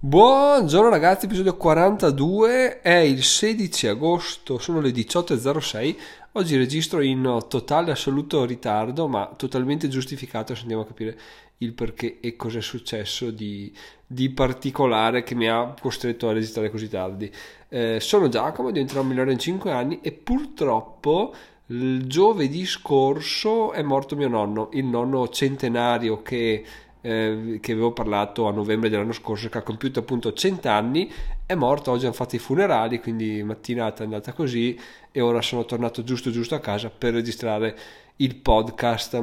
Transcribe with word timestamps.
Buongiorno 0.00 0.90
ragazzi, 0.90 1.24
episodio 1.24 1.56
42, 1.56 2.82
è 2.82 2.98
il 2.98 3.24
16 3.24 3.88
agosto, 3.88 4.58
sono 4.58 4.80
le 4.80 4.90
18.06, 4.90 5.96
oggi 6.34 6.56
registro 6.56 7.00
in 7.00 7.46
totale 7.48 7.90
assoluto 7.90 8.44
ritardo, 8.44 9.08
ma 9.08 9.34
totalmente 9.36 9.88
giustificato 9.88 10.54
se 10.54 10.60
andiamo 10.60 10.82
a 10.82 10.86
capire 10.86 11.18
il 11.58 11.72
perché 11.72 12.20
e 12.20 12.36
cosa 12.36 12.58
è 12.58 12.62
successo 12.62 13.32
di, 13.32 13.74
di 14.06 14.30
particolare 14.30 15.24
che 15.24 15.34
mi 15.34 15.48
ha 15.48 15.74
costretto 15.80 16.28
a 16.28 16.32
registrare 16.32 16.70
così 16.70 16.88
tardi. 16.88 17.28
Eh, 17.68 17.98
sono 17.98 18.28
Giacomo, 18.28 18.70
diventerò 18.70 19.02
migliore 19.02 19.32
in 19.32 19.38
5 19.40 19.72
anni 19.72 19.98
e 20.00 20.12
purtroppo 20.12 21.34
il 21.70 22.06
giovedì 22.06 22.64
scorso 22.64 23.72
è 23.72 23.82
morto 23.82 24.14
mio 24.14 24.28
nonno, 24.28 24.68
il 24.74 24.84
nonno 24.84 25.28
centenario 25.28 26.22
che 26.22 26.64
eh, 27.08 27.58
che 27.62 27.72
avevo 27.72 27.92
parlato 27.92 28.46
a 28.48 28.52
novembre 28.52 28.90
dell'anno 28.90 29.12
scorso, 29.12 29.48
che 29.48 29.56
ha 29.56 29.62
compiuto 29.62 30.00
appunto 30.00 30.34
100 30.34 30.68
anni, 30.68 31.10
è 31.46 31.54
morto, 31.54 31.90
oggi 31.90 32.04
hanno 32.04 32.12
fatto 32.12 32.36
i 32.36 32.38
funerali, 32.38 33.00
quindi 33.00 33.42
mattinata 33.42 34.02
è 34.02 34.04
andata 34.04 34.34
così 34.34 34.78
e 35.10 35.20
ora 35.22 35.40
sono 35.40 35.64
tornato 35.64 36.04
giusto 36.04 36.30
giusto 36.30 36.54
a 36.54 36.60
casa 36.60 36.90
per 36.90 37.14
registrare 37.14 37.74
il 38.16 38.36
podcast. 38.36 39.22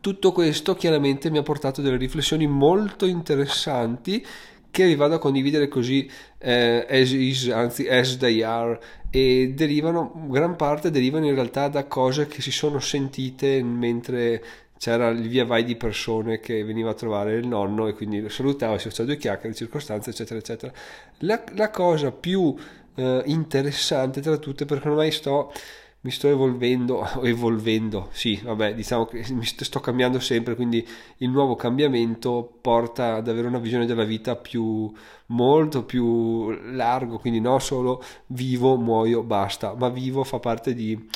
Tutto 0.00 0.32
questo 0.32 0.74
chiaramente 0.74 1.30
mi 1.30 1.38
ha 1.38 1.42
portato 1.42 1.80
delle 1.80 1.96
riflessioni 1.96 2.48
molto 2.48 3.06
interessanti 3.06 4.26
che 4.68 4.84
vi 4.84 4.96
vado 4.96 5.14
a 5.14 5.18
condividere 5.18 5.68
così 5.68 6.10
eh, 6.38 6.86
as 6.90 7.12
is, 7.12 7.48
anzi 7.48 7.88
as 7.88 8.16
they 8.16 8.42
are 8.42 8.78
e 9.10 9.52
derivano, 9.54 10.26
gran 10.28 10.56
parte 10.56 10.90
derivano 10.90 11.26
in 11.26 11.34
realtà 11.34 11.68
da 11.68 11.86
cose 11.86 12.26
che 12.26 12.42
si 12.42 12.50
sono 12.50 12.80
sentite 12.80 13.62
mentre 13.62 14.42
c'era 14.78 15.08
il 15.08 15.28
via 15.28 15.44
vai 15.44 15.64
di 15.64 15.76
persone 15.76 16.40
che 16.40 16.62
veniva 16.64 16.90
a 16.90 16.94
trovare 16.94 17.34
il 17.34 17.46
nonno 17.46 17.88
e 17.88 17.94
quindi 17.94 18.20
lo 18.20 18.28
salutava, 18.28 18.78
si 18.78 18.88
faceva 18.88 19.08
due 19.08 19.16
chiacchiere, 19.18 19.54
circostanze, 19.54 20.10
eccetera, 20.10 20.38
eccetera. 20.38 20.72
La, 21.18 21.42
la 21.54 21.70
cosa 21.70 22.12
più 22.12 22.54
eh, 22.94 23.22
interessante 23.26 24.20
tra 24.20 24.36
tutte, 24.36 24.64
perché 24.66 24.88
ormai 24.88 25.10
sto, 25.10 25.52
mi 26.00 26.10
sto 26.10 26.28
evolvendo, 26.28 27.06
evolvendo, 27.22 28.08
sì, 28.12 28.40
vabbè, 28.42 28.74
diciamo 28.74 29.06
che 29.06 29.24
mi 29.30 29.44
sto, 29.44 29.64
sto 29.64 29.80
cambiando 29.80 30.20
sempre, 30.20 30.54
quindi 30.54 30.86
il 31.18 31.30
nuovo 31.30 31.54
cambiamento 31.56 32.58
porta 32.60 33.14
ad 33.16 33.28
avere 33.28 33.48
una 33.48 33.58
visione 33.58 33.86
della 33.86 34.04
vita 34.04 34.36
più, 34.36 34.92
molto 35.26 35.84
più 35.84 36.50
largo, 36.72 37.18
quindi 37.18 37.40
non 37.40 37.60
solo 37.60 38.02
vivo, 38.26 38.76
muoio, 38.76 39.22
basta, 39.22 39.74
ma 39.74 39.88
vivo 39.88 40.22
fa 40.24 40.38
parte 40.38 40.74
di 40.74 41.08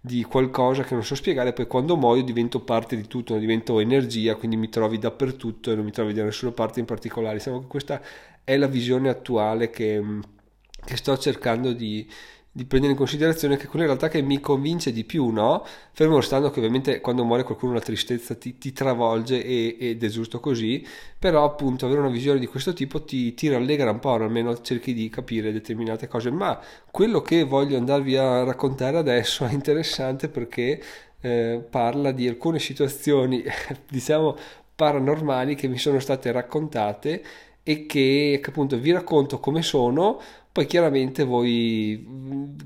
di 0.00 0.22
qualcosa 0.22 0.84
che 0.84 0.94
non 0.94 1.04
so 1.04 1.14
spiegare, 1.14 1.52
poi 1.52 1.66
quando 1.66 1.96
muoio 1.96 2.22
divento 2.22 2.60
parte 2.60 2.96
di 2.96 3.06
tutto, 3.06 3.36
divento 3.38 3.80
energia, 3.80 4.36
quindi 4.36 4.56
mi 4.56 4.68
trovi 4.68 4.98
dappertutto 4.98 5.72
e 5.72 5.74
non 5.74 5.84
mi 5.84 5.90
trovi 5.90 6.12
da 6.12 6.22
nessuna 6.22 6.52
parte 6.52 6.80
in 6.80 6.86
particolare. 6.86 7.38
Diciamo 7.38 7.60
che 7.60 7.66
questa 7.66 8.00
è 8.44 8.56
la 8.56 8.68
visione 8.68 9.08
attuale 9.08 9.70
che, 9.70 10.02
che 10.84 10.96
sto 10.96 11.18
cercando 11.18 11.72
di, 11.72 12.08
di 12.56 12.64
prendere 12.64 12.92
in 12.92 12.98
considerazione 12.98 13.58
che 13.58 13.66
quella 13.66 13.84
in 13.84 13.90
realtà 13.90 14.08
che 14.08 14.22
mi 14.22 14.40
convince 14.40 14.90
di 14.90 15.04
più, 15.04 15.28
no? 15.28 15.62
Fermo 15.92 16.16
restando 16.16 16.48
che 16.50 16.58
ovviamente 16.58 17.02
quando 17.02 17.22
muore 17.22 17.42
qualcuno 17.42 17.74
la 17.74 17.80
tristezza 17.80 18.34
ti, 18.34 18.56
ti 18.56 18.72
travolge 18.72 19.44
e, 19.44 19.76
ed 19.78 20.02
è 20.02 20.08
giusto 20.08 20.40
così, 20.40 20.82
però 21.18 21.44
appunto 21.44 21.84
avere 21.84 22.00
una 22.00 22.08
visione 22.08 22.38
di 22.38 22.46
questo 22.46 22.72
tipo 22.72 23.04
ti, 23.04 23.34
ti 23.34 23.50
rallegra 23.50 23.90
un 23.90 23.98
po', 23.98 24.14
almeno 24.14 24.58
cerchi 24.62 24.94
di 24.94 25.10
capire 25.10 25.52
determinate 25.52 26.08
cose, 26.08 26.30
ma 26.30 26.58
quello 26.90 27.20
che 27.20 27.44
voglio 27.44 27.76
andarvi 27.76 28.16
a 28.16 28.42
raccontare 28.44 28.96
adesso 28.96 29.44
è 29.44 29.52
interessante 29.52 30.30
perché 30.30 30.82
eh, 31.20 31.62
parla 31.68 32.10
di 32.10 32.26
alcune 32.26 32.58
situazioni, 32.58 33.44
diciamo, 33.86 34.34
paranormali 34.74 35.54
che 35.54 35.68
mi 35.68 35.78
sono 35.78 35.98
state 36.00 36.32
raccontate 36.32 37.22
e 37.68 37.84
che, 37.86 38.38
che 38.40 38.50
appunto 38.50 38.78
vi 38.78 38.92
racconto 38.92 39.40
come 39.40 39.60
sono 39.60 40.20
poi 40.56 40.66
chiaramente 40.66 41.24
voi 41.24 42.02
mm, 42.08 42.56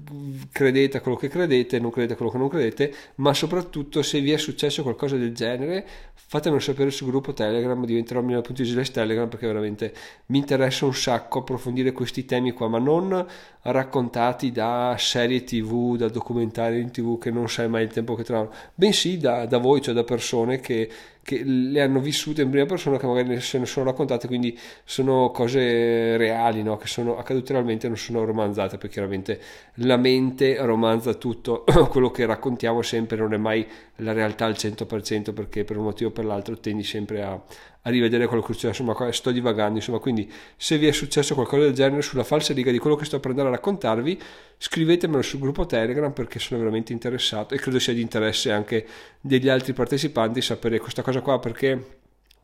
credete 0.53 0.98
a 0.98 1.01
quello 1.01 1.17
che 1.17 1.27
credete, 1.27 1.81
non 1.81 1.91
credete 1.91 2.12
a 2.12 2.17
quello 2.17 2.31
che 2.31 2.39
non 2.39 2.48
credete, 2.48 2.95
ma 3.17 3.35
soprattutto 3.35 4.02
se 4.02 4.20
vi 4.20 4.30
è 4.30 4.36
successo 4.36 4.83
qualcosa 4.85 5.17
del 5.17 5.35
genere, 5.35 5.85
fatemelo 6.14 6.61
sapere 6.61 6.92
sul 6.92 7.08
gruppo 7.08 7.33
Telegram, 7.33 7.85
diventerò 7.85 8.20
mio.it 8.20 8.91
Telegram 8.92 9.29
perché 9.29 9.48
veramente 9.48 9.92
mi 10.27 10.39
interessa 10.39 10.85
un 10.85 10.95
sacco 10.95 11.41
approfondire 11.41 11.91
questi 11.91 12.24
temi 12.24 12.53
qua, 12.53 12.69
ma 12.69 12.79
non 12.79 13.27
raccontati 13.63 14.53
da 14.53 14.95
serie 14.98 15.45
tv, 15.45 15.97
da 15.97 16.09
documentari 16.09 16.81
in 16.81 16.91
tv 16.91 17.19
che 17.19 17.31
non 17.31 17.48
sai 17.48 17.69
mai 17.69 17.85
il 17.85 17.91
tempo 17.91 18.15
che 18.15 18.25
trovano, 18.25 18.53
bensì 18.75 19.19
da, 19.19 19.47
da 19.47 19.59
voi, 19.59 19.83
cioè 19.83 19.95
da 19.95 20.05
persone 20.05 20.61
che 20.61 20.91
che 21.23 21.43
le 21.45 21.83
hanno 21.83 22.01
vissute 22.01 22.43
in 22.43 22.51
prima 22.51 22.67
persona 22.67 22.97
che 22.97 23.07
magari 23.07 23.41
se 23.41 23.59
ne 23.59 23.67
sono 23.67 23.87
raccontate 23.87 24.27
quindi 24.27 24.59
sono 24.85 25.31
cose 25.31 26.17
reali 26.17 26.63
no? 26.63 26.77
che 26.77 26.87
sono 26.87 27.19
accadute 27.19 27.53
realmente 27.53 27.89
non 27.89 27.97
sono 27.97 28.25
romanzate 28.25 28.79
perché 28.79 28.95
chiaramente 28.95 29.41
la 29.75 29.97
mente 29.97 30.57
romanza 30.65 31.15
tutto 31.15 31.65
quello 31.91 32.11
che 32.11 32.25
raccontiamo 32.25 32.81
sempre 32.83 33.19
non 33.19 33.35
è 33.35 33.37
mai 33.37 33.67
la 33.97 34.13
realtà 34.13 34.47
al 34.47 34.55
100% 34.55 35.35
perché 35.35 35.65
per 35.65 35.77
un 35.77 35.85
motivo 35.85 36.11
o 36.11 36.13
per 36.13 36.25
l'altro 36.25 36.59
tendi 36.59 36.83
sempre 36.83 37.23
a, 37.23 37.41
a 37.83 37.91
rivedere 37.91 38.27
quello 38.27 38.42
che 38.42 38.52
succede, 38.52 38.77
insomma 38.77 39.13
sto 39.13 39.30
divagando, 39.30 39.77
insomma 39.77 39.98
quindi 39.98 40.30
se 40.57 40.77
vi 40.77 40.86
è 40.86 40.92
successo 40.92 41.35
qualcosa 41.35 41.63
del 41.63 41.73
genere 41.73 42.02
sulla 42.02 42.24
falsa 42.24 42.52
riga 42.52 42.70
di 42.70 42.79
quello 42.79 42.96
che 42.96 43.05
sto 43.05 43.20
per 43.20 43.30
andare 43.30 43.48
a 43.48 43.52
raccontarvi 43.52 44.20
scrivetemelo 44.58 45.23
sul 45.23 45.41
gruppo 45.41 45.64
Telegram 45.64 46.13
perché 46.13 46.39
sono 46.39 46.61
veramente 46.61 46.92
interessato 46.92 47.55
e 47.55 47.58
credo 47.58 47.79
sia 47.79 47.95
di 47.95 48.02
interesse 48.02 48.52
anche 48.52 48.86
degli 49.20 49.48
altri 49.48 49.73
partecipanti 49.73 50.42
sapere 50.42 50.79
questa 50.79 51.02
cosa 51.02 51.23
qua 51.23 51.39
perché 51.39 51.98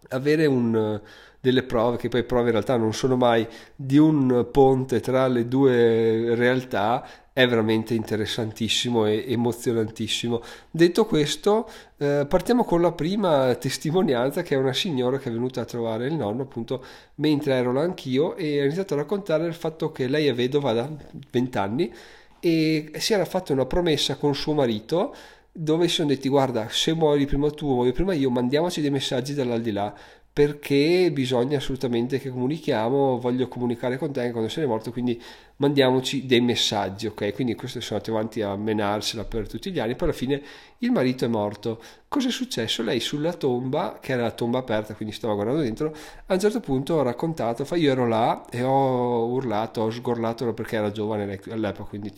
avere 0.08 0.46
un, 0.46 1.00
delle 1.46 1.62
prove, 1.62 1.96
che 1.96 2.08
poi 2.08 2.24
prove 2.24 2.46
in 2.46 2.50
realtà 2.50 2.76
non 2.76 2.92
sono 2.92 3.14
mai 3.14 3.46
di 3.76 3.98
un 3.98 4.48
ponte 4.50 4.98
tra 4.98 5.28
le 5.28 5.46
due 5.46 6.34
realtà, 6.34 7.06
è 7.32 7.46
veramente 7.46 7.94
interessantissimo 7.94 9.06
e 9.06 9.26
emozionantissimo. 9.28 10.42
Detto 10.68 11.06
questo, 11.06 11.68
eh, 11.98 12.26
partiamo 12.28 12.64
con 12.64 12.80
la 12.80 12.90
prima 12.90 13.54
testimonianza 13.54 14.42
che 14.42 14.56
è 14.56 14.58
una 14.58 14.72
signora 14.72 15.18
che 15.18 15.28
è 15.28 15.32
venuta 15.32 15.60
a 15.60 15.64
trovare 15.64 16.08
il 16.08 16.14
nonno 16.14 16.42
appunto 16.42 16.84
mentre 17.16 17.54
ero 17.54 17.72
là 17.72 17.82
anch'io 17.82 18.34
e 18.34 18.60
ha 18.60 18.64
iniziato 18.64 18.94
a 18.94 18.96
raccontare 18.96 19.46
il 19.46 19.54
fatto 19.54 19.92
che 19.92 20.08
lei 20.08 20.26
è 20.26 20.34
vedova 20.34 20.72
da 20.72 20.90
20 21.30 21.58
anni 21.58 21.94
e 22.40 22.90
si 22.96 23.12
era 23.12 23.24
fatta 23.24 23.52
una 23.52 23.66
promessa 23.66 24.16
con 24.16 24.34
suo 24.34 24.54
marito 24.54 25.14
dove 25.52 25.88
si 25.88 25.94
sono 25.94 26.08
detti 26.08 26.28
guarda 26.28 26.68
se 26.68 26.92
muori 26.92 27.24
prima 27.24 27.50
tu 27.50 27.66
muoio 27.66 27.92
prima 27.92 28.12
io 28.12 28.30
mandiamoci 28.30 28.82
dei 28.82 28.90
messaggi 28.90 29.32
dall'aldilà 29.32 29.94
perché 30.36 31.10
bisogna 31.14 31.56
assolutamente 31.56 32.18
che 32.18 32.28
comunichiamo, 32.28 33.18
voglio 33.18 33.48
comunicare 33.48 33.96
con 33.96 34.12
te 34.12 34.30
quando 34.32 34.50
sei 34.50 34.66
morto, 34.66 34.92
quindi 34.92 35.18
mandiamoci 35.56 36.26
dei 36.26 36.42
messaggi, 36.42 37.06
ok? 37.06 37.32
Quindi 37.32 37.54
questo 37.54 37.80
sono 37.80 38.00
andati 38.00 38.14
avanti 38.14 38.42
a 38.42 38.54
menarsela 38.54 39.24
per 39.24 39.48
tutti 39.48 39.70
gli 39.70 39.78
anni, 39.78 39.94
poi 39.94 40.08
alla 40.08 40.16
fine 40.16 40.42
il 40.80 40.92
marito 40.92 41.24
è 41.24 41.28
morto. 41.28 41.80
Cosa 42.06 42.28
è 42.28 42.30
successo? 42.30 42.82
Lei 42.82 43.00
sulla 43.00 43.32
tomba, 43.32 43.96
che 43.98 44.12
era 44.12 44.24
la 44.24 44.30
tomba 44.30 44.58
aperta, 44.58 44.92
quindi 44.94 45.14
stava 45.14 45.32
guardando 45.32 45.62
dentro, 45.62 45.96
a 46.26 46.34
un 46.34 46.38
certo 46.38 46.60
punto 46.60 47.00
ha 47.00 47.02
raccontato, 47.02 47.64
fa, 47.64 47.76
io 47.76 47.90
ero 47.90 48.06
là 48.06 48.44
e 48.50 48.62
ho 48.62 49.24
urlato, 49.28 49.80
ho 49.80 49.90
sgorlato 49.90 50.52
perché 50.52 50.76
era 50.76 50.90
giovane 50.90 51.40
all'epoca, 51.48 51.88
quindi 51.88 52.12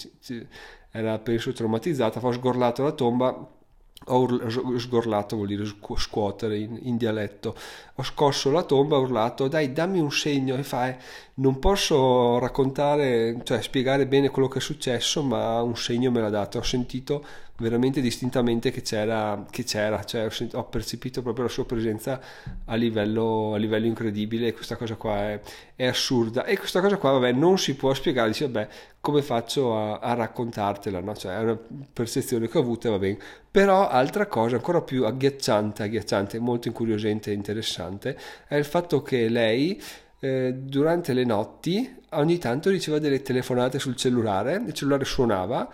era 0.90 1.16
penso 1.20 1.52
traumatizzata, 1.52 2.18
ho 2.20 2.32
sgorlato 2.32 2.82
la 2.82 2.90
tomba 2.90 3.57
ho 4.06 4.78
sgorlato 4.78 5.36
vuol 5.36 5.48
dire 5.48 5.64
scuotere 5.96 6.58
in, 6.58 6.78
in, 6.82 6.96
dialetto. 6.96 7.54
Ho 7.96 8.02
scosso 8.02 8.50
la 8.50 8.62
tomba 8.62 8.96
ho 8.96 9.00
urlato 9.00 9.48
dai 9.48 9.72
dammi 9.72 9.98
un 9.98 10.12
segno 10.12 10.56
e 10.56 10.62
fai 10.62 10.94
non 11.34 11.58
posso 11.58 12.38
raccontare 12.38 13.40
cioè 13.42 13.60
spiegare 13.60 14.06
bene 14.06 14.30
quello 14.30 14.48
che 14.48 14.58
è 14.58 14.62
successo 14.62 15.22
ma 15.22 15.60
un 15.62 15.76
segno 15.76 16.10
me 16.10 16.20
l'ha 16.20 16.30
dato. 16.30 16.58
Ho 16.58 16.62
sentito 16.62 17.24
veramente 17.58 18.00
distintamente 18.00 18.70
che 18.70 18.82
c'era, 18.82 19.44
che 19.50 19.64
c'era 19.64 20.04
cioè 20.04 20.26
ho, 20.26 20.30
sentito, 20.30 20.58
ho, 20.58 20.64
percepito 20.64 21.22
proprio 21.22 21.44
la 21.44 21.50
sua 21.50 21.66
presenza 21.66 22.20
a 22.66 22.74
livello, 22.76 23.54
a 23.54 23.58
livello 23.58 23.86
incredibile. 23.86 24.52
Questa 24.54 24.76
cosa 24.76 24.94
qua 24.94 25.16
è, 25.30 25.40
è, 25.74 25.86
assurda. 25.86 26.44
E 26.44 26.56
questa 26.56 26.80
cosa 26.80 26.96
qua 26.96 27.12
vabbè 27.12 27.32
non 27.32 27.58
si 27.58 27.74
può 27.74 27.92
spiegare 27.92 28.28
dice 28.30 28.48
vabbè 28.48 28.68
come 29.00 29.22
faccio 29.22 29.76
a, 29.76 29.98
a 29.98 30.14
raccontartela 30.14 31.00
no? 31.00 31.14
cioè 31.14 31.36
è 31.36 31.40
una 31.40 31.58
percezione 31.92 32.48
che 32.48 32.58
ho 32.58 32.60
avuto 32.60 32.88
e 32.88 32.90
va 32.90 32.98
bene 32.98 33.18
però 33.50 33.88
altra 33.88 34.26
cosa 34.26 34.56
ancora 34.56 34.82
più 34.82 35.04
agghiacciante 35.04 35.82
agghiacciante 35.84 36.38
molto 36.38 36.68
incuriosente 36.68 37.30
e 37.30 37.34
interessante 37.34 38.18
è 38.46 38.56
il 38.56 38.64
fatto 38.64 39.02
che 39.02 39.28
lei 39.28 39.80
eh, 40.20 40.52
durante 40.54 41.12
le 41.12 41.24
notti 41.24 41.96
ogni 42.10 42.38
tanto 42.38 42.70
riceveva 42.70 43.02
delle 43.02 43.22
telefonate 43.22 43.78
sul 43.78 43.96
cellulare 43.96 44.62
il 44.66 44.72
cellulare 44.72 45.04
suonava 45.04 45.70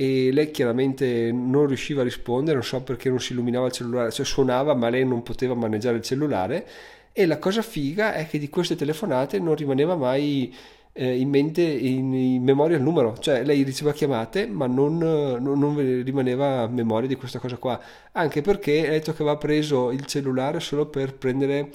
e 0.00 0.30
lei 0.30 0.52
chiaramente 0.52 1.32
non 1.32 1.66
riusciva 1.66 2.02
a 2.02 2.04
rispondere, 2.04 2.54
non 2.54 2.64
so 2.64 2.82
perché 2.82 3.08
non 3.08 3.18
si 3.18 3.32
illuminava 3.32 3.66
il 3.66 3.72
cellulare, 3.72 4.12
cioè 4.12 4.24
suonava 4.24 4.72
ma 4.74 4.90
lei 4.90 5.04
non 5.04 5.24
poteva 5.24 5.54
maneggiare 5.54 5.96
il 5.96 6.04
cellulare 6.04 6.68
e 7.10 7.26
la 7.26 7.38
cosa 7.38 7.62
figa 7.62 8.14
è 8.14 8.28
che 8.28 8.38
di 8.38 8.48
queste 8.48 8.76
telefonate 8.76 9.40
non 9.40 9.56
rimaneva 9.56 9.96
mai 9.96 10.54
eh, 10.98 11.16
in 11.16 11.28
mente, 11.28 11.62
in, 11.62 12.12
in, 12.12 12.42
memoria 12.42 12.76
il 12.76 12.82
numero, 12.82 13.16
cioè 13.18 13.44
lei 13.44 13.62
riceveva 13.62 13.94
chiamate 13.94 14.46
ma 14.46 14.66
non, 14.66 14.98
non, 14.98 15.58
non 15.58 16.02
rimaneva 16.02 16.62
a 16.62 16.66
memoria 16.66 17.06
di 17.06 17.14
questa 17.14 17.38
cosa 17.38 17.56
qua, 17.56 17.80
anche 18.12 18.40
perché 18.40 18.88
ha 18.88 18.90
detto 18.90 19.12
che 19.12 19.22
aveva 19.22 19.36
preso 19.36 19.92
il 19.92 20.04
cellulare 20.06 20.58
solo 20.58 20.86
per 20.86 21.14
prendere 21.14 21.70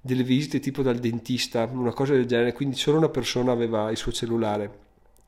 delle 0.00 0.22
visite 0.22 0.60
tipo 0.60 0.82
dal 0.82 0.98
dentista, 0.98 1.68
una 1.72 1.92
cosa 1.92 2.12
del 2.12 2.26
genere, 2.26 2.52
quindi 2.52 2.76
solo 2.76 2.98
una 2.98 3.08
persona 3.08 3.50
aveva 3.50 3.90
il 3.90 3.96
suo 3.96 4.12
cellulare 4.12 4.86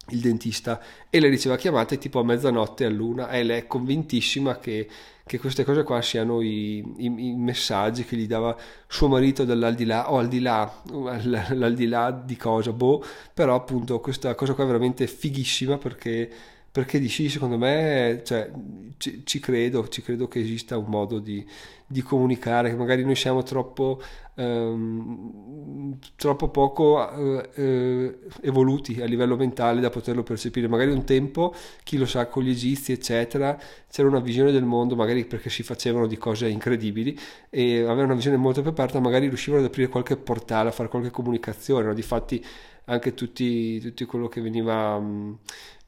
il 0.08 0.20
dentista 0.20 0.81
e 1.08 1.20
lei 1.20 1.31
riceva 1.31 1.56
chiamate 1.56 1.99
tipo 1.99 2.20
a 2.20 2.25
mezzanotte 2.25 2.85
all'una 2.85 3.31
e 3.31 3.43
lei 3.43 3.61
è 3.61 3.67
convintissima 3.67 4.58
che, 4.58 4.88
che 5.25 5.38
queste 5.38 5.64
cose 5.64 5.82
qua 5.82 6.02
siano 6.02 6.41
i, 6.41 6.79
i, 6.79 7.05
i, 7.05 7.35
messaggi 7.37 8.05
che 8.05 8.17
gli 8.17 8.26
dava 8.26 8.56
suo 8.88 9.08
marito 9.08 9.44
dall'aldilà 9.44 10.11
o 10.11 10.19
al 10.19 10.29
di 10.29 10.41
là, 10.41 10.73
l'aldilà 10.91 12.11
di 12.11 12.37
cosa, 12.37 12.73
boh, 12.73 13.05
però 13.32 13.55
appunto 13.55 14.00
questa 14.00 14.35
cosa 14.35 14.55
qua 14.55 14.64
è 14.64 14.67
veramente 14.67 15.06
fighissima 15.06 15.79
perché 15.79 16.31
perché 16.72 17.00
dici 17.00 17.28
secondo 17.28 17.58
me 17.58 18.22
cioè, 18.25 18.49
ci, 18.96 19.22
ci, 19.25 19.40
credo 19.40 19.88
ci 19.88 20.02
credo 20.02 20.28
che 20.28 20.38
esista 20.38 20.78
un 20.78 20.87
modo 20.87 21.19
di, 21.19 21.44
di 21.84 22.00
comunicare 22.00 22.70
che 22.70 22.76
magari 22.76 23.05
noi 23.05 23.17
siamo 23.17 23.43
troppo 23.43 24.00
ehm, 24.37 25.99
troppo 26.14 26.49
poco 26.50 27.11
eh, 27.11 27.50
eh, 27.55 28.19
evoluti 28.43 29.00
a 29.00 29.05
livello 29.06 29.34
mentale 29.37 29.81
da 29.81 29.90
poterlo 29.90 30.22
percepire 30.22 30.69
magari 30.69 30.93
un 30.93 31.02
tempo 31.02 31.52
chi 31.82 31.96
lo 31.96 32.06
sa 32.06 32.26
con 32.26 32.44
gli 32.44 32.50
egizi 32.50 32.93
eccetera 32.93 33.58
c'era 33.90 34.06
una 34.06 34.20
visione 34.20 34.52
del 34.52 34.64
mondo 34.64 34.94
magari 34.94 35.25
perché 35.25 35.50
si 35.50 35.64
facevano 35.64 36.06
di 36.06 36.19
cose 36.19 36.49
incredibili 36.49 37.19
e 37.49 37.78
avevano 37.78 38.05
una 38.05 38.14
visione 38.14 38.37
molto 38.37 38.61
più 38.61 38.70
aperta 38.70 39.00
magari 39.00 39.26
riuscivano 39.26 39.62
ad 39.62 39.69
aprire 39.69 39.88
qualche 39.88 40.16
portale 40.16 40.69
a 40.69 40.73
fare 40.73 40.88
qualche 40.88 41.11
comunicazione 41.11 41.87
no? 41.87 41.94
difatti 41.94 42.44
anche 42.84 43.14
tutti, 43.14 43.78
tutti 43.81 44.05
quello 44.05 44.28
che 44.28 44.40
veniva 44.40 44.99
mh, 44.99 45.38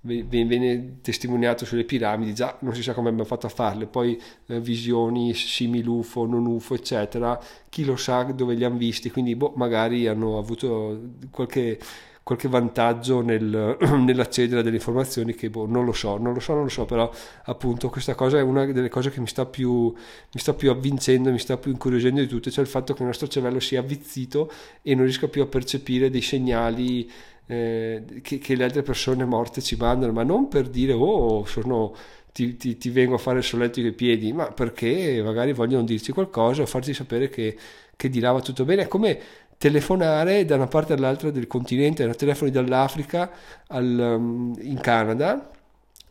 viene 0.02 0.98
testimoniato 1.00 1.64
sulle 1.64 1.84
piramidi, 1.84 2.34
già 2.34 2.56
non 2.60 2.74
si 2.74 2.82
sa 2.82 2.92
come 2.92 3.08
abbiamo 3.08 3.26
fatto 3.26 3.46
a 3.46 3.50
farle, 3.50 3.86
poi 3.86 4.20
eh, 4.46 4.60
visioni 4.60 5.32
simili 5.32 5.86
UFO, 5.86 6.26
non 6.26 6.46
UFO, 6.46 6.74
eccetera, 6.74 7.40
chi 7.68 7.84
lo 7.84 7.96
sa 7.96 8.24
dove 8.24 8.54
li 8.54 8.64
hanno 8.64 8.78
visti, 8.78 9.10
quindi 9.10 9.36
boh, 9.36 9.52
magari 9.54 10.08
hanno 10.08 10.38
avuto 10.38 11.10
qualche, 11.30 11.78
qualche 12.24 12.48
vantaggio 12.48 13.20
nel, 13.20 13.76
nell'accedere 14.04 14.60
a 14.60 14.62
delle 14.64 14.76
informazioni 14.76 15.34
che 15.34 15.50
boh, 15.50 15.66
non 15.66 15.84
lo 15.84 15.92
so, 15.92 16.16
non 16.18 16.34
lo 16.34 16.40
so, 16.40 16.54
non 16.54 16.64
lo 16.64 16.68
so, 16.68 16.84
però 16.84 17.08
appunto 17.44 17.88
questa 17.88 18.16
cosa 18.16 18.38
è 18.38 18.42
una 18.42 18.64
delle 18.66 18.88
cose 18.88 19.10
che 19.12 19.20
mi 19.20 19.28
sta 19.28 19.46
più, 19.46 19.84
mi 19.84 20.40
sta 20.40 20.52
più 20.52 20.72
avvincendo, 20.72 21.30
mi 21.30 21.38
sta 21.38 21.56
più 21.56 21.70
incuriosendo 21.70 22.20
di 22.20 22.26
tutte, 22.26 22.50
cioè 22.50 22.64
il 22.64 22.70
fatto 22.70 22.92
che 22.92 23.02
il 23.02 23.06
nostro 23.06 23.28
cervello 23.28 23.60
sia 23.60 23.78
avvizzito 23.78 24.50
e 24.82 24.96
non 24.96 25.04
riesca 25.04 25.28
più 25.28 25.42
a 25.42 25.46
percepire 25.46 26.10
dei 26.10 26.22
segnali 26.22 27.08
eh, 27.52 28.20
che, 28.22 28.38
che, 28.38 28.54
le 28.54 28.64
altre 28.64 28.82
persone 28.82 29.24
morte 29.24 29.60
ci 29.60 29.76
mandano, 29.76 30.12
ma 30.12 30.22
non 30.22 30.48
per 30.48 30.68
dire 30.68 30.92
oh 30.94 31.44
sono, 31.44 31.94
ti, 32.32 32.56
ti, 32.56 32.78
ti, 32.78 32.90
vengo 32.90 33.16
a 33.16 33.18
fare 33.18 33.38
il 33.38 33.44
solletico 33.44 33.86
ai 33.86 33.92
piedi, 33.92 34.32
ma 34.32 34.46
perché 34.50 35.20
magari 35.22 35.52
vogliono 35.52 35.84
dirci 35.84 36.12
qualcosa 36.12 36.62
o 36.62 36.66
farci 36.66 36.94
sapere 36.94 37.28
che, 37.28 37.56
che 37.94 38.08
di 38.08 38.20
là 38.20 38.32
va 38.32 38.40
tutto 38.40 38.64
bene. 38.64 38.82
È 38.82 38.88
come 38.88 39.18
telefonare 39.58 40.44
da 40.44 40.56
una 40.56 40.66
parte 40.66 40.94
all'altra 40.94 41.30
del 41.30 41.46
continente, 41.46 42.08
telefoni 42.14 42.50
dall'Africa 42.50 43.30
al, 43.68 44.16
um, 44.18 44.54
in 44.60 44.80
Canada 44.80 45.50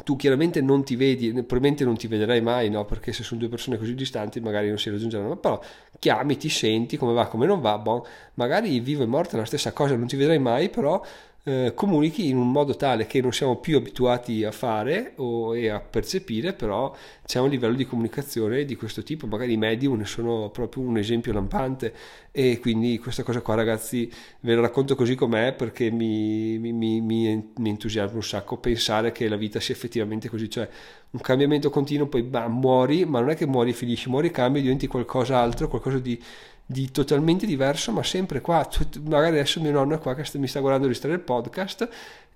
tu 0.03 0.15
chiaramente 0.15 0.61
non 0.61 0.83
ti 0.83 0.95
vedi, 0.95 1.31
probabilmente 1.31 1.83
non 1.83 1.97
ti 1.97 2.07
vedrai 2.07 2.41
mai, 2.41 2.69
no? 2.69 2.85
Perché 2.85 3.13
se 3.13 3.23
sono 3.23 3.39
due 3.39 3.49
persone 3.49 3.77
così 3.77 3.93
distanti 3.95 4.39
magari 4.39 4.67
non 4.67 4.77
si 4.77 4.89
raggiungeranno, 4.89 5.37
però 5.37 5.59
chiami, 5.99 6.37
ti 6.37 6.49
senti, 6.49 6.97
come 6.97 7.13
va, 7.13 7.27
come 7.27 7.45
non 7.45 7.61
va, 7.61 7.77
bon, 7.77 8.01
magari 8.35 8.79
vivo 8.79 9.03
e 9.03 9.05
morto 9.05 9.35
è 9.35 9.39
la 9.39 9.45
stessa 9.45 9.71
cosa, 9.71 9.95
non 9.95 10.07
ti 10.07 10.15
vedrai 10.15 10.39
mai, 10.39 10.69
però 10.69 11.01
eh, 11.43 11.71
comunichi 11.73 12.29
in 12.29 12.37
un 12.37 12.51
modo 12.51 12.75
tale 12.75 13.07
che 13.07 13.19
non 13.19 13.33
siamo 13.33 13.57
più 13.57 13.77
abituati 13.77 14.43
a 14.43 14.51
fare 14.51 15.13
o, 15.15 15.55
e 15.55 15.69
a 15.69 15.79
percepire, 15.79 16.53
però 16.53 16.95
c'è 17.25 17.39
un 17.39 17.49
livello 17.49 17.75
di 17.75 17.85
comunicazione 17.85 18.63
di 18.65 18.75
questo 18.75 19.01
tipo, 19.03 19.25
magari 19.25 19.53
i 19.53 19.57
medium 19.57 19.97
ne 19.97 20.05
sono 20.05 20.49
proprio 20.51 20.83
un 20.83 20.97
esempio 20.97 21.33
lampante. 21.33 21.93
E 22.31 22.59
quindi 22.59 22.97
questa 22.99 23.23
cosa 23.23 23.41
qua 23.41 23.55
ragazzi 23.55 24.09
ve 24.41 24.55
la 24.55 24.61
racconto 24.61 24.95
così 24.95 25.15
com'è 25.15 25.53
perché 25.53 25.91
mi, 25.91 26.57
mi, 26.59 26.71
mi, 26.71 27.01
mi 27.01 27.69
entusiasma 27.69 28.15
un 28.15 28.23
sacco 28.23 28.57
pensare 28.57 29.11
che 29.11 29.27
la 29.27 29.35
vita 29.35 29.59
sia 29.59 29.73
effettivamente 29.73 30.29
così, 30.29 30.49
cioè 30.49 30.69
un 31.11 31.19
cambiamento 31.19 31.69
continuo, 31.69 32.07
poi 32.07 32.23
bam, 32.23 32.59
muori, 32.59 33.03
ma 33.05 33.19
non 33.19 33.29
è 33.31 33.35
che 33.35 33.45
muori 33.45 33.71
e 33.71 33.73
finisci, 33.73 34.09
muori, 34.09 34.31
cambi, 34.31 34.61
diventi 34.61 34.87
qualcos'altro, 34.87 35.67
qualcosa 35.67 35.99
di 35.99 36.21
di 36.65 36.91
totalmente 36.91 37.45
diverso, 37.45 37.91
ma 37.91 38.03
sempre 38.03 38.41
qua. 38.41 38.67
Magari 39.03 39.37
adesso 39.37 39.61
mio 39.61 39.71
nonno 39.71 39.95
è 39.95 39.99
qua 39.99 40.15
che 40.15 40.25
mi 40.37 40.47
sta 40.47 40.59
guardando 40.59 40.87
registrare 40.87 41.15
il 41.15 41.21
podcast 41.21 41.89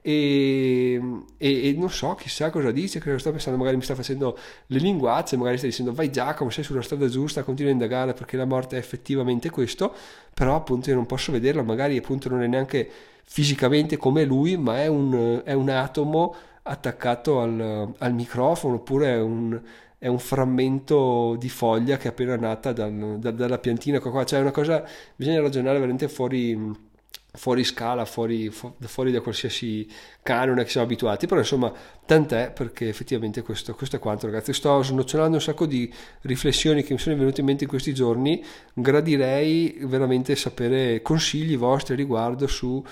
e, 0.08 1.02
e, 1.38 1.70
e, 1.70 1.74
non 1.76 1.90
so, 1.90 2.14
chissà 2.14 2.52
cosa 2.52 2.70
dice, 2.70 3.00
cosa 3.00 3.18
sta 3.18 3.32
pensando, 3.32 3.58
magari 3.58 3.76
mi 3.76 3.82
sta 3.82 3.96
facendo 3.96 4.38
le 4.68 4.78
linguazze, 4.78 5.36
magari 5.36 5.58
sta 5.58 5.66
dicendo 5.66 5.94
vai 5.94 6.12
Giacomo, 6.12 6.52
sei 6.52 6.64
sulla 6.64 6.84
strada 6.84 7.08
giusta, 7.08 7.42
continua 7.42 7.72
a 7.72 7.74
indagare 7.74 8.14
perché 8.14 8.38
la 8.38 8.46
morte 8.46 8.76
è 8.76 8.80
effettivamente 8.80 9.50
questo, 9.50 9.92
però 10.32 10.58
appunto 10.58 10.90
io 10.92 10.96
non 10.96 11.08
posso 11.08 11.32
vederla, 11.32 11.64
magari 11.64 11.98
appunto 11.98 12.30
non 12.30 12.44
è 12.44 12.48
neanche 12.48 12.88
fisicamente 13.24 13.98
come 13.98 14.26
lui, 14.26 14.58
ma 14.58 14.80
è 14.80 14.86
un, 14.86 15.42
è 15.44 15.54
un 15.54 15.70
atomo 15.70 16.36
attaccato 16.62 17.42
al, 17.42 17.92
al 17.98 18.14
microfono 18.14 18.76
oppure 18.76 19.08
è 19.12 19.20
un 19.20 19.60
è 19.98 20.08
un 20.08 20.20
frammento 20.20 21.36
di 21.38 21.50
foglia 21.50 21.98
che 21.98 22.06
è 22.06 22.12
appena 22.12 22.36
nata 22.36 22.74
dal, 22.74 23.18
da, 23.20 23.32
dalla 23.32 23.58
piantina 23.58 24.00
qua, 24.00 24.24
cioè 24.24 24.40
è 24.40 24.42
una 24.42 24.52
cosa 24.52 24.84
bisogna 25.16 25.42
ragionare 25.42 25.80
veramente 25.80 26.08
fuori 26.08 26.94
fuori 27.36 27.64
scala, 27.64 28.06
fuori, 28.06 28.50
fuori, 28.50 29.12
da 29.12 29.22
qualsiasi 29.22 29.88
canone 30.22 30.64
che 30.64 30.70
siamo 30.70 30.86
abituati, 30.86 31.28
però 31.28 31.40
insomma 31.40 31.72
tant'è 32.06 32.52
perché 32.52 32.88
effettivamente 32.88 33.42
questo, 33.42 33.74
questo, 33.76 33.98
è 33.98 34.00
quanto 34.00 34.26
ragazzi, 34.26 34.54
sto 34.54 34.82
snocciolando 34.82 35.36
un 35.36 35.42
sacco 35.42 35.66
di 35.66 35.92
riflessioni 36.22 36.84
che 36.84 36.94
mi 36.94 37.00
sono 37.00 37.16
venute 37.16 37.42
in 37.42 37.48
mente 37.48 37.64
in 37.64 37.70
questi 37.70 37.94
giorni, 37.94 38.44
gradirei 38.74 39.80
veramente 39.82 40.36
sapere 40.36 41.02
consigli 41.02 41.58
vostri 41.58 41.96
riguardo 41.96 42.48
su 42.48 42.84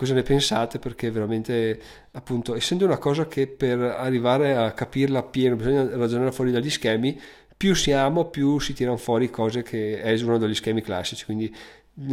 cosa 0.00 0.14
ne 0.14 0.22
pensate 0.22 0.78
perché 0.78 1.10
veramente 1.10 1.78
appunto 2.12 2.54
essendo 2.54 2.86
una 2.86 2.96
cosa 2.96 3.26
che 3.26 3.46
per 3.46 3.78
arrivare 3.80 4.56
a 4.56 4.72
capirla 4.72 5.18
appieno 5.18 5.56
bisogna 5.56 5.94
ragionare 5.94 6.32
fuori 6.32 6.50
dagli 6.50 6.70
schemi 6.70 7.20
più 7.54 7.74
siamo 7.74 8.30
più 8.30 8.58
si 8.60 8.72
tirano 8.72 8.96
fuori 8.96 9.28
cose 9.28 9.60
che 9.62 10.00
esulano 10.00 10.38
dagli 10.38 10.54
schemi 10.54 10.80
classici 10.80 11.26
quindi 11.26 11.54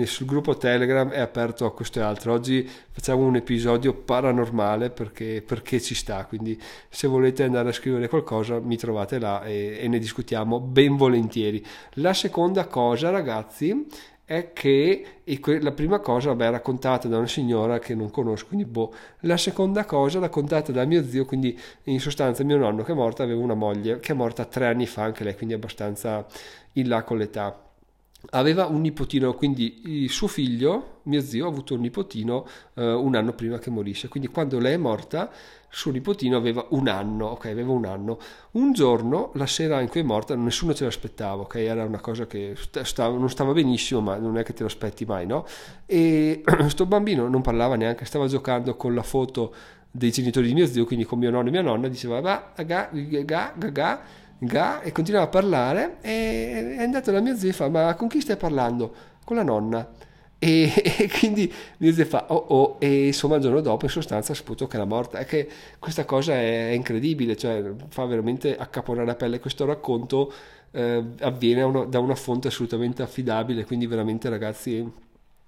sul 0.03 0.25
gruppo 0.25 0.57
Telegram 0.57 1.09
è 1.09 1.19
aperto 1.19 1.65
a 1.65 1.71
questo 1.71 1.99
e 1.99 2.01
altro. 2.01 2.33
Oggi 2.33 2.67
facciamo 2.91 3.25
un 3.25 3.37
episodio 3.37 3.93
paranormale 3.93 4.89
perché, 4.89 5.41
perché, 5.45 5.79
ci 5.79 5.95
sta, 5.95 6.25
quindi 6.25 6.61
se 6.89 7.07
volete 7.07 7.43
andare 7.43 7.69
a 7.69 7.71
scrivere 7.71 8.09
qualcosa 8.09 8.59
mi 8.59 8.75
trovate 8.75 9.17
là 9.17 9.43
e, 9.45 9.77
e 9.79 9.87
ne 9.87 9.97
discutiamo 9.97 10.59
ben 10.59 10.97
volentieri. 10.97 11.65
La 11.93 12.13
seconda 12.13 12.65
cosa, 12.65 13.11
ragazzi, 13.11 13.87
è 14.27 14.51
che 14.51 15.21
la 15.61 15.71
prima 15.71 15.99
cosa 15.99 16.27
vabbè, 16.33 16.49
raccontata 16.49 17.07
da 17.07 17.17
una 17.17 17.27
signora 17.27 17.79
che 17.79 17.95
non 17.95 18.11
conosco, 18.11 18.47
quindi 18.47 18.65
boh. 18.65 18.93
La 19.21 19.37
seconda 19.37 19.85
cosa 19.85 20.19
raccontata 20.19 20.73
da 20.73 20.83
mio 20.83 21.01
zio, 21.01 21.23
quindi 21.23 21.57
in 21.83 22.01
sostanza 22.01 22.43
mio 22.43 22.57
nonno 22.57 22.83
che 22.83 22.91
è 22.91 22.95
morto 22.95 23.23
aveva 23.23 23.41
una 23.41 23.53
moglie 23.53 23.99
che 23.99 24.11
è 24.11 24.15
morta 24.15 24.43
tre 24.43 24.67
anni 24.67 24.85
fa 24.85 25.03
anche 25.03 25.23
lei, 25.23 25.35
quindi 25.37 25.53
abbastanza 25.53 26.25
in 26.73 26.89
là 26.89 27.03
con 27.03 27.17
l'età 27.17 27.66
aveva 28.31 28.65
un 28.65 28.81
nipotino, 28.81 29.33
quindi 29.33 30.07
suo 30.09 30.27
figlio, 30.27 30.99
mio 31.03 31.21
zio, 31.21 31.45
ha 31.45 31.49
avuto 31.49 31.75
un 31.75 31.81
nipotino 31.81 32.45
eh, 32.73 32.91
un 32.93 33.15
anno 33.15 33.33
prima 33.33 33.59
che 33.59 33.69
morisse. 33.69 34.07
Quindi 34.07 34.29
quando 34.29 34.59
lei 34.59 34.73
è 34.73 34.77
morta, 34.77 35.31
suo 35.69 35.91
nipotino 35.91 36.35
aveva 36.35 36.65
un 36.71 36.87
anno, 36.87 37.27
ok, 37.27 37.45
aveva 37.45 37.71
un 37.71 37.85
anno. 37.85 38.19
Un 38.51 38.73
giorno, 38.73 39.31
la 39.35 39.45
sera 39.45 39.81
in 39.81 39.89
cui 39.89 40.01
è 40.01 40.03
morta, 40.03 40.35
nessuno 40.35 40.73
ce 40.73 40.83
l'aspettava, 40.83 41.43
ok, 41.43 41.55
era 41.55 41.83
una 41.83 41.99
cosa 41.99 42.25
che 42.25 42.55
stava, 42.83 43.17
non 43.17 43.29
stava 43.29 43.53
benissimo, 43.53 44.01
ma 44.01 44.17
non 44.17 44.37
è 44.37 44.43
che 44.43 44.53
te 44.53 44.61
lo 44.61 44.67
aspetti 44.67 45.05
mai, 45.05 45.25
no? 45.25 45.45
E 45.85 46.43
sto 46.67 46.85
bambino 46.85 47.27
non 47.27 47.41
parlava 47.41 47.75
neanche, 47.75 48.05
stava 48.05 48.27
giocando 48.27 48.75
con 48.75 48.93
la 48.93 49.03
foto 49.03 49.53
dei 49.89 50.11
genitori 50.11 50.47
di 50.47 50.53
mio 50.53 50.67
zio, 50.67 50.85
quindi 50.85 51.05
con 51.05 51.17
mio 51.17 51.31
nonno 51.31 51.47
e 51.47 51.51
mia 51.51 51.61
nonna, 51.61 51.87
diceva, 51.87 52.19
va, 52.19 52.51
ga, 52.55 52.89
ga, 52.91 53.21
ga, 53.23 53.53
ga 53.55 53.71
Ga 53.71 54.01
e 54.39 54.91
continuava 54.91 55.25
a 55.25 55.29
parlare 55.29 55.97
e 56.01 56.75
è 56.77 56.83
andato 56.83 57.11
da 57.11 57.19
mio 57.21 57.35
zio 57.35 57.49
e 57.49 57.53
fa 57.53 57.69
ma 57.69 57.95
con 57.95 58.07
chi 58.07 58.21
stai 58.21 58.37
parlando? 58.37 58.93
Con 59.23 59.35
la 59.35 59.43
nonna. 59.43 59.89
E, 60.39 60.71
e 60.99 61.09
quindi 61.09 61.51
mio 61.77 61.91
zio 61.91 62.05
fa 62.05 62.25
oh 62.29 62.35
oh. 62.35 62.75
E 62.79 63.07
insomma 63.07 63.37
il 63.37 63.41
giorno 63.41 63.61
dopo 63.61 63.85
in 63.85 63.91
sostanza 63.91 64.33
ha 64.33 64.35
saputo 64.35 64.67
che 64.67 64.75
era 64.75 64.85
morta 64.85 65.17
è 65.17 65.25
che 65.25 65.49
questa 65.79 66.05
cosa 66.05 66.33
è, 66.33 66.69
è 66.69 66.73
incredibile 66.73 67.35
cioè 67.35 67.73
fa 67.89 68.05
veramente 68.05 68.55
accaponare 68.55 69.07
la 69.07 69.15
pelle. 69.15 69.39
Questo 69.39 69.65
racconto 69.65 70.31
eh, 70.71 71.03
avviene 71.21 71.63
uno, 71.63 71.85
da 71.85 71.99
una 71.99 72.15
fonte 72.15 72.49
assolutamente 72.49 73.01
affidabile. 73.01 73.65
Quindi 73.65 73.87
veramente 73.87 74.29
ragazzi 74.29 74.87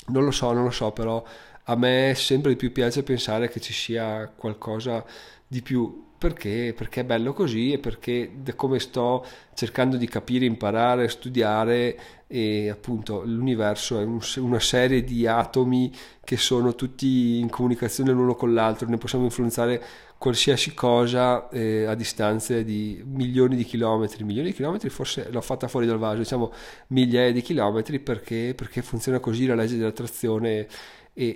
non 0.08 0.24
lo 0.24 0.32
so 0.32 0.52
non 0.52 0.64
lo 0.64 0.72
so 0.72 0.92
però 0.92 1.24
a 1.66 1.76
me 1.76 2.14
sempre 2.16 2.52
di 2.52 2.58
più 2.58 2.72
piace 2.72 3.04
pensare 3.04 3.50
che 3.50 3.60
ci 3.60 3.74
sia 3.74 4.32
qualcosa 4.36 5.06
di 5.48 5.62
più 5.62 6.08
perché, 6.20 6.74
perché 6.76 7.02
è 7.02 7.04
bello 7.06 7.32
così 7.32 7.72
e 7.72 7.80
perché 7.80 8.32
come 8.56 8.78
sto 8.80 9.26
cercando 9.54 9.96
di 9.96 10.08
capire, 10.08 10.46
imparare, 10.46 11.08
studiare 11.08 11.98
e 12.28 12.70
appunto 12.70 13.24
l'universo 13.26 14.00
è 14.00 14.04
un, 14.04 14.20
una 14.36 14.60
serie 14.60 15.04
di 15.04 15.26
atomi 15.26 15.92
che 16.24 16.38
sono 16.38 16.76
tutti 16.76 17.40
in 17.40 17.50
comunicazione 17.50 18.12
l'uno 18.12 18.36
con 18.36 18.54
l'altro, 18.54 18.88
ne 18.88 18.98
possiamo 18.98 19.24
influenzare 19.24 19.82
qualsiasi 20.20 20.74
cosa 20.74 21.48
eh, 21.50 21.86
a 21.86 21.96
distanze 21.96 22.66
di 22.66 23.02
milioni 23.06 23.56
di 23.56 23.64
chilometri, 23.64 24.26
milioni 24.26 24.50
di 24.50 24.54
chilometri 24.54 24.90
forse 24.90 25.30
l'ho 25.32 25.42
fatta 25.42 25.70
fuori 25.70 25.88
dal 25.88 25.98
vaso, 25.98 26.18
diciamo 26.18 26.52
migliaia 26.88 27.32
di 27.32 27.42
chilometri 27.42 28.00
perché, 28.00 28.54
perché 28.56 28.82
funziona 28.82 29.20
così 29.20 29.46
la 29.46 29.56
legge 29.56 29.78
dell'attrazione 29.78 30.68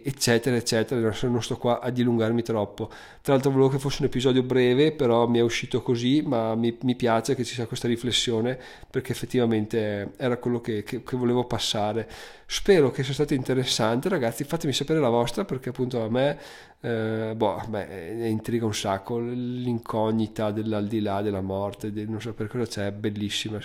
eccetera 0.04 0.56
eccetera. 0.56 1.14
Non 1.24 1.44
sto 1.44 1.58
qua 1.58 1.80
a 1.80 1.90
dilungarmi 1.90 2.42
troppo. 2.42 2.90
Tra 3.22 3.34
l'altro 3.34 3.52
volevo 3.52 3.70
che 3.70 3.80
fosse 3.80 3.98
un 4.02 4.08
episodio 4.08 4.44
breve 4.44 4.92
però 4.92 5.28
mi 5.28 5.40
è 5.40 5.42
uscito 5.42 5.82
così 5.82 6.22
ma 6.22 6.56
mi, 6.56 6.78
mi 6.82 6.96
piace 6.96 7.36
che 7.36 7.44
ci 7.44 7.54
sia 7.54 7.66
questa 7.66 7.88
riflessione 7.88 8.58
perché 8.90 9.12
effettivamente 9.12 10.14
era 10.18 10.38
quello 10.38 10.62
che, 10.62 10.84
che, 10.84 11.04
che, 11.04 11.16
volevo 11.16 11.46
passare 11.46 12.10
spero 12.54 12.92
che 12.92 13.04
sia 13.04 13.16
stato 13.16 13.34
interessante 13.34 14.10
ragazzi 14.10 14.44
fatemi 14.44 14.74
sapere 14.74 15.00
la 15.00 15.10
vostra 15.10 15.44
perché 15.44 15.70
appunto 15.70 16.04
a 16.04 16.08
me 16.08 16.38
eh, 16.82 17.34
boh, 17.36 17.64
beh, 17.68 18.28
intriga 18.30 18.68
un 18.68 18.76
sacco 18.76 19.18
l'incognita 19.18 20.52
dell'aldilà 20.52 21.24
della 21.24 21.42
morte 21.42 21.92
del 21.92 22.08
non 22.08 22.22
sapere 22.22 22.48
cosa 22.48 22.66
c'è 22.66 22.88
è 22.88 22.92
bellissima 22.92 23.58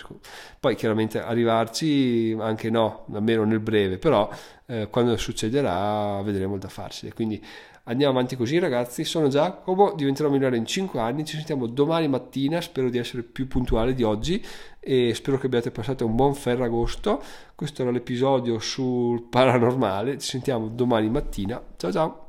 poi 0.59 0.73
chiaramente 0.73 1.21
arrivarci 1.21 2.35
anche 2.39 2.71
no 2.71 3.05
almeno 3.13 3.43
nel 3.43 3.59
breve 3.59 3.99
però 3.99 4.27
eh, 4.69 4.87
quando 4.89 5.17
succederà 5.17 6.21
vedremo 6.21 6.57
da 6.57 6.69
farsi. 6.69 7.11
Quindi 7.11 7.43
andiamo 7.89 8.13
avanti 8.13 8.35
così 8.35 8.59
ragazzi, 8.59 9.03
sono 9.03 9.27
Giacomo, 9.27 9.93
diventerò 9.93 10.29
migliore 10.29 10.57
in 10.57 10.65
5 10.65 10.99
anni, 10.99 11.25
ci 11.25 11.35
sentiamo 11.35 11.67
domani 11.67 12.07
mattina, 12.07 12.61
spero 12.61 12.89
di 12.89 12.97
essere 12.97 13.23
più 13.23 13.47
puntuale 13.47 13.93
di 13.93 14.03
oggi 14.03 14.43
e 14.79 15.13
spero 15.13 15.37
che 15.37 15.47
abbiate 15.47 15.71
passato 15.71 16.05
un 16.05 16.15
buon 16.15 16.35
Ferragosto. 16.35 17.21
Questo 17.55 17.81
era 17.81 17.91
l'episodio 17.91 18.59
sul 18.59 19.23
paranormale, 19.23 20.19
ci 20.19 20.29
sentiamo 20.29 20.67
domani 20.67 21.09
mattina, 21.09 21.61
ciao 21.77 21.91
ciao! 21.91 22.28